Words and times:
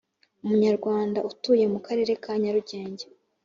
umunyarwanda 0.43 1.19
utuye 1.31 1.65
mu 1.73 1.79
karere 1.85 2.11
ka 2.23 2.31
Nyarugenge 2.41 3.05